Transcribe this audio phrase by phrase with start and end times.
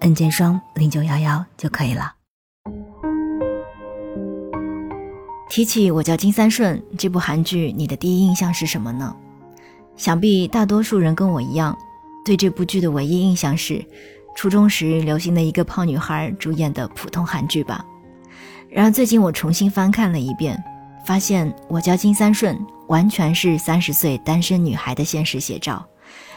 [0.00, 2.12] N 键双零九幺幺就可以了。
[5.48, 9.14] 提起我叫金三顺这部韩剧，你的第一印象是什么呢？
[9.96, 11.76] 想必大多数人跟我一样，
[12.24, 13.82] 对这部剧的唯一印象是
[14.36, 17.84] 初中时流行的一个胖女孩主演的普通韩剧吧。
[18.68, 20.62] 然而最近我重新翻看了一遍，
[21.06, 25.86] 发现我叫金三顺完全是三十岁单身女孩的现实写照，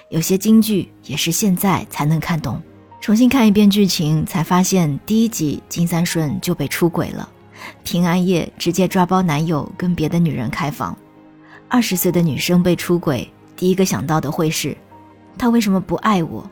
[0.10, 2.62] 有些金句也是现在才能看懂。
[3.02, 7.28] 重新看一遍剧情，才发现第一集金三顺就被出轨了。
[7.84, 10.96] 平安夜直接抓包男友跟别的女人开房。
[11.68, 14.76] 二十岁的女生被出轨，第一个想到的会是，
[15.38, 16.50] 他为什么不爱我？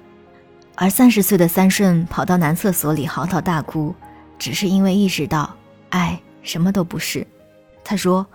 [0.76, 3.94] 而三十岁的三顺跑到男厕所里嚎啕大哭，
[4.40, 5.54] 只是因为意识到
[5.90, 7.26] 爱什么都不是。
[7.84, 8.26] 他说：“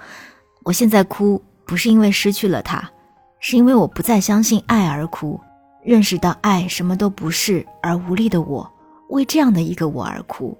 [0.65, 2.91] 我现在哭不是因为失去了他，
[3.41, 5.41] 是因为我不再相信爱而哭。”
[5.85, 8.71] 认识到爱什么都不是而无力的我，
[9.09, 10.57] 为这样的一个我而哭。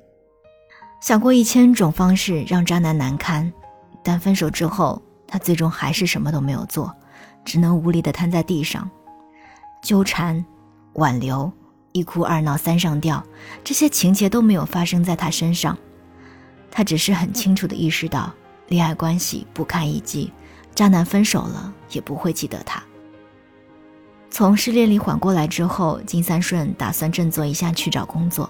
[1.01, 3.53] 想过一千种方式让渣男难堪，
[4.03, 6.95] 但分手之后，他最终还是什么都没有做，
[7.45, 8.89] 只能无力地瘫在地上。
[9.83, 10.45] 纠缠、
[10.95, 11.51] 挽留、
[11.93, 13.25] 一哭二闹三上吊，
[13.65, 15.77] 这些情节都没有发生在他身上。
[16.71, 18.33] 他只是很清楚地意识到，
[18.69, 20.33] 恋爱关系不堪一击，
[20.75, 22.83] 渣男分手了也不会记得他。
[24.33, 28.49] 从失恋里缓过来之后，金三顺打算振作一下去找工作。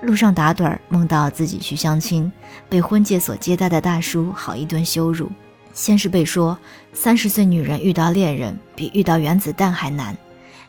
[0.00, 2.30] 路上打盹儿，梦到自己去相亲，
[2.68, 5.28] 被婚介所接待的大叔好一顿羞辱。
[5.74, 6.56] 先是被说
[6.92, 10.16] 三十岁女人遇到恋人比遇到原子弹还难，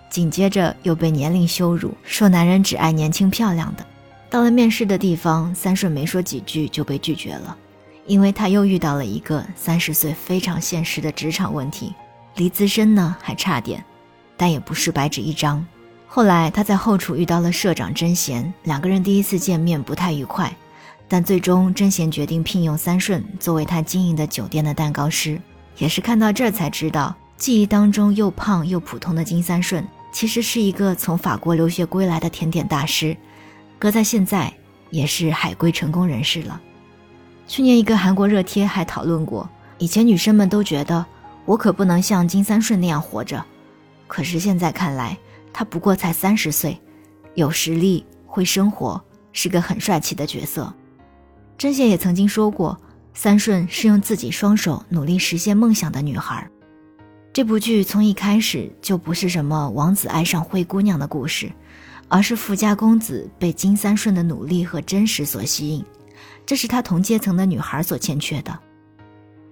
[0.10, 3.86] 紧接着又被年龄羞辱，说男人只爱年轻漂亮的。
[4.32, 7.56] 到了面试的地方，三顺没说几句就被拒绝了，
[8.08, 11.94] 因为他又遇到了一个三十岁非常现实的职场问题，
[12.38, 13.84] 离资深呢还差点。
[14.40, 15.64] 但也不是白纸一张。
[16.08, 20.56] 后来他在后厨遇到了社长甄贤，两个人第一次见面不太愉快，
[21.10, 25.40] 但最终甄贤决定聘用三顺作为他经营的酒店的蛋糕师。
[25.78, 33.16] 也是看到这才知道，记忆当中又胖又普通的金三顺，其实是一个从法国留学归来的甜点大师，
[33.78, 34.54] 搁在现在
[34.90, 36.60] 也是海归成功人士了。
[37.46, 41.06] 去年一个韩国热贴还讨论过，以前女生们都觉得
[41.46, 43.46] 我可不能像金三顺那样活着。
[44.10, 45.16] 可是现在看来，
[45.54, 46.82] 他不过才三十岁，
[47.36, 49.00] 有实力，会生活，
[49.32, 50.74] 是个很帅气的角色。
[51.60, 52.76] 甄贤也曾经说过，
[53.14, 56.50] 三顺是用自己双手努力实现梦想的女孩。
[57.32, 61.52] 这部剧从一开始就不是什么王子爱上灰姑娘的故事，
[62.08, 65.86] 而是富家公子被金三顺的努力和真实所吸引，
[66.48, 68.60] 这是他同阶层的女孩所欠缺的。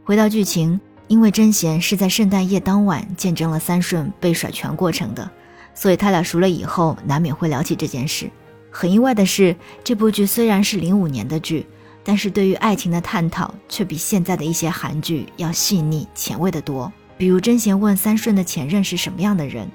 [0.03, 0.81] 回到剧情。
[1.07, 5.29] 因为甄贤是在圣诞夜当晚见证了三顺被甩全过程的，
[5.73, 8.29] 所以他俩熟了以后难免会聊起这件事。
[8.69, 11.66] 很意外的是，这部剧虽然是零五年的剧，
[12.03, 16.91] 但是对于爱情的探讨却比现在的一些韩剧要细腻前卫的多。
[17.17, 19.67] 比如甄贤问三顺的前任是什么样的人，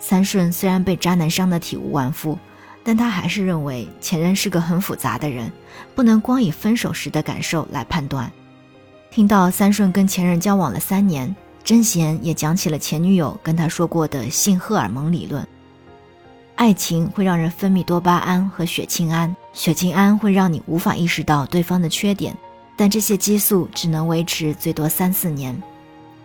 [0.00, 2.36] 三顺虽然被渣男伤得体无完肤，
[2.82, 5.52] 但他还是认为前任是个很复杂的人，
[5.94, 8.32] 不能光以分手时的感受来判断。
[9.12, 15.46] 听到三顺跟前任交往了三年，真贤也讲起了前女友跟他说过的性荷尔蒙理论。
[16.54, 22.34] 爱情会让人分泌多巴胺和血清胺，血清胺会让你无法意识到对方的缺点，
[22.74, 25.62] 但这些激素只能维持最多三四年。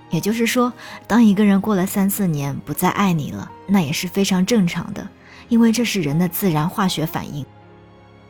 [0.10, 0.72] 也就是说，
[1.08, 5.06] 当一个人过了三四年不再爱你了，那也是非常正常的，
[5.50, 7.46] 因为这是人的自然化学反应。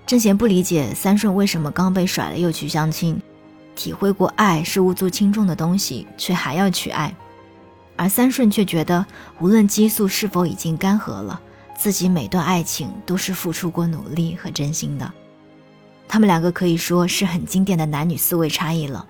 [0.07, 3.21] 甄贤不理解三顺为什么刚被甩了又去相亲。
[3.77, 7.15] 体会过爱是无足轻重的东西，却还要去爱，
[7.95, 9.05] 而三顺却觉得，
[9.39, 11.39] 无论激素是否已经干涸了，
[11.77, 15.13] 自己每段爱情都是付出过努力和真心的。
[16.07, 19.05] 他们两个可以说是很经典的男女思维差异了。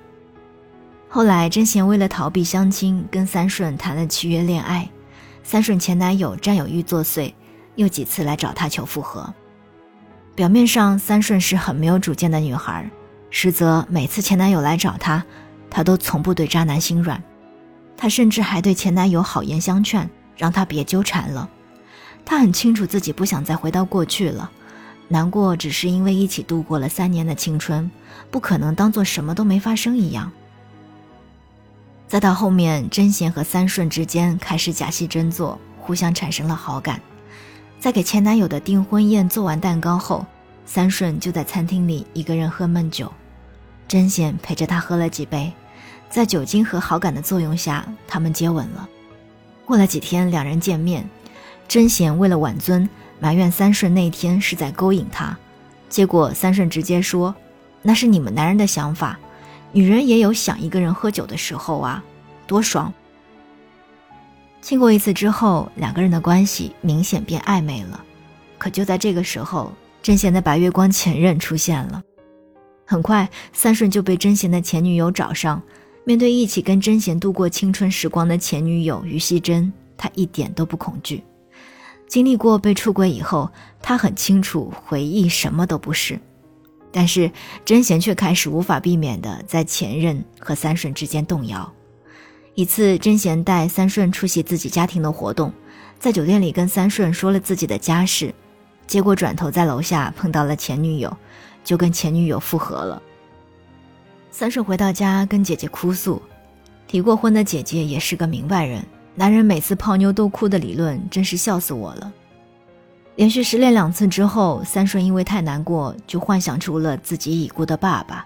[1.08, 4.88] 后来，甄贤为了逃避相亲，跟三顺谈了契约恋爱。
[5.44, 7.34] 三顺前男友占有欲作祟，
[7.76, 9.34] 又几次来找他求复合。
[10.36, 12.90] 表面上，三顺是很没有主见的女孩。
[13.30, 15.24] 实则每次前男友来找她，
[15.70, 17.22] 她都从不对渣男心软，
[17.96, 21.50] 她甚至还对前男友好言相劝，让他别纠缠了。
[22.26, 24.50] 她很清楚自己不想再回到过去了，
[25.08, 27.90] 难过只是因为一起度过了三年的青春，
[28.30, 30.32] 不可能当做什么都没发生一样。
[32.08, 37.02] 再到后面，真贤和三顺之间开始假戏真做，互相产生了好感。
[37.80, 40.26] 在给前男友的订婚宴做完蛋糕后，
[40.66, 43.12] 三顺就在餐厅里一个人喝闷酒，
[43.88, 45.52] 真贤陪着他喝了几杯，
[46.10, 48.88] 在酒精和好感的作用下，他们接吻了。
[49.66, 51.10] 过了几天，两人见面，
[51.68, 52.88] 真贤为了挽尊。
[53.20, 55.36] 埋怨三顺那天是在勾引他，
[55.90, 57.34] 结果三顺直接说
[57.82, 59.18] ：“那是你们男人的想法，
[59.72, 62.04] 女人也有想一个人喝酒的时候啊，
[62.46, 62.94] 多爽。”
[64.62, 68.04] 亲过一次之后，两个人的关系明显变暧昧了。
[68.60, 69.74] 可就在这个时候，
[70.04, 72.04] 真贤的白月光前任出现了。
[72.90, 75.62] 很快，三顺就被真贤的前女友找上。
[76.06, 81.22] 面对一起跟真贤度过青春时光的前女友于熙珍，他一点都不恐惧。
[82.08, 83.52] 经历过被出轨以后，
[83.82, 86.18] 他很清楚回忆什么都不是，
[86.90, 87.30] 但是
[87.66, 91.70] 真贤却开始无法避免的在前任和三顺之间动摇。
[92.56, 95.52] 一次，真贤带三顺出席自己家庭的活动，
[96.00, 98.34] 在酒店里跟三顺说了自己的家事，
[98.88, 101.16] 结果转头在楼下碰到了前女友，
[101.68, 103.02] 就跟前女友复合了。
[104.32, 106.22] 三顺回到家跟姐姐哭诉，
[106.92, 108.82] 离过婚的姐姐也是个明白人。
[109.16, 112.14] 男人每次泡妞都哭的理论，真是笑死我了。
[113.18, 118.26] 连续失恋两次之后，三顺因为太难过，就幻想出了自己已故的爸爸。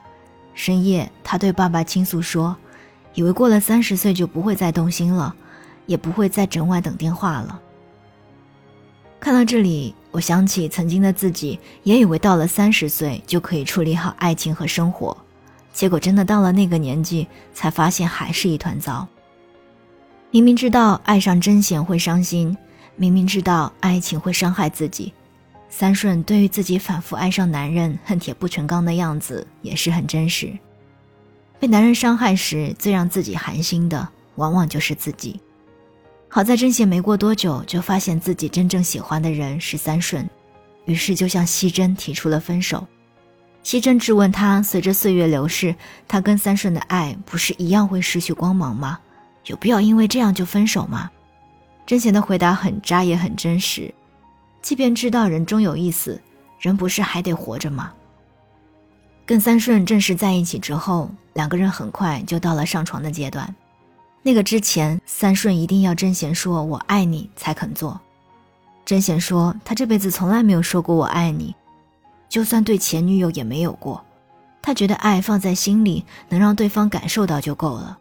[0.53, 2.55] 深夜，他对爸爸倾诉说
[3.15, 5.33] ：“以为过了三十岁就不会再动心了，
[5.87, 7.59] 也不会再整晚等电话了。”
[9.21, 15.15] 看到这里，我想起曾经的自己，也以为到了三十岁就可以处理好爱情和生活，
[15.71, 19.07] 结果真的到了那个年纪，才发现还是一团糟。
[20.31, 22.57] 明明知道爱上真贤会伤心，
[22.95, 25.13] 明明知道爱情会伤害自己，
[25.69, 30.51] 三顺对于自己反复爱上男人恨铁不成钢的样子也是很真实。
[31.59, 35.39] 被男人伤害时，最让自己寒心的往往就是自己。
[36.33, 40.25] 好在真贤没过多久就发现自己真正喜欢的人是三顺，
[40.85, 42.87] 于是就向熙珍提出了分手。
[43.63, 45.75] 熙珍质问他：随着岁月流逝，
[46.07, 48.97] 他跟三顺的爱不是一样会失去光芒吗？
[49.47, 51.11] 有必要因为这样就分手吗？
[51.85, 53.93] 真贤的回答很渣也很真实。
[54.61, 56.21] 即便知道人终有一死，
[56.61, 57.91] 人不是还得活着吗？
[59.25, 63.53] 跟三顺正式在一起之后，两个人很快就到了上床的阶段。
[64.23, 67.99] 那个之前，三顺一定要真贤说我爱你才肯做。
[68.85, 71.55] 真贤说他这辈子从来没有说过我爱你，
[72.29, 74.03] 就算对前女友也没有过。
[74.61, 77.97] 他觉得爱放在心里，能让对方感受到就够了。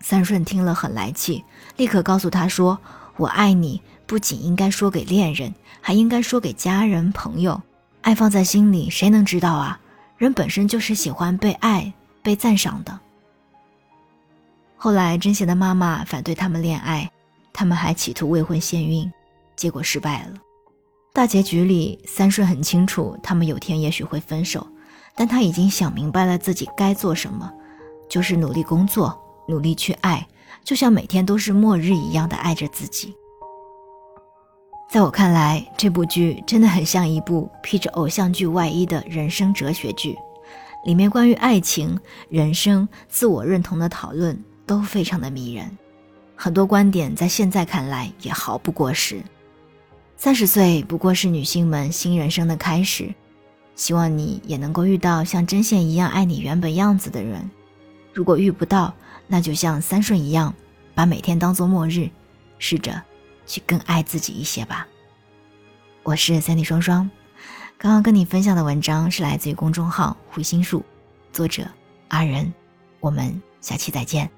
[0.00, 1.42] 三顺听了很来气，
[1.76, 2.78] 立刻告诉他说
[3.16, 7.60] ：“我爱你，不仅应该说给恋人，还应该说给家人朋友。
[8.02, 9.80] 爱放在心里，谁能知道啊？
[10.18, 13.00] 人本身就是喜欢被爱、被赞赏的。”
[14.80, 17.10] 后来，真贤的妈妈反对他们恋爱，
[17.52, 19.10] 他们还企图未婚先孕，
[19.56, 20.34] 结果失败了。
[21.12, 24.64] 大结局里，三顺很清楚，他们有天也许会分手，
[25.16, 27.52] 但他已经想明白了自己该做什么，
[28.08, 29.20] 就是努力工作。
[29.48, 30.28] 努力去爱，
[30.62, 33.14] 就像每天都是末日一样的爱着自己。
[34.90, 40.14] 在我看来，这部剧真的很像一部披着偶像剧外衣的人生哲学剧，
[40.84, 45.78] 里面关于爱情、人生、自我认同的讨论都非常的迷人，
[46.36, 49.22] 很多观点在现在看来也毫不过时。
[50.14, 53.14] 三十岁不过是女性们新人生的开始，
[53.74, 57.50] 希望你也能够遇到像针线一样爱你原本样子的人。
[58.12, 58.92] 如果遇不到，
[59.26, 60.54] 那就像三顺一样，
[60.94, 62.10] 把每天当做末日，
[62.58, 63.02] 试着
[63.46, 64.86] 去更爱自己一些吧。
[66.02, 67.08] 我是三弟双双，
[67.78, 70.84] 刚刚跟你分享的文章是来自于公众号“回心术”，
[71.32, 71.66] 作者
[72.08, 72.52] 阿仁。
[73.00, 74.37] 我们下期再见。